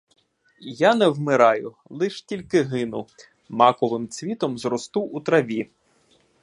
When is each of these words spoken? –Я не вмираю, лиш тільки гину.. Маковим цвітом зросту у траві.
–Я 0.89 0.95
не 0.95 1.09
вмираю, 1.09 1.75
лиш 1.89 2.21
тільки 2.21 2.63
гину.. 2.63 3.07
Маковим 3.49 4.07
цвітом 4.09 4.57
зросту 4.57 5.01
у 5.01 5.21
траві. 5.21 5.69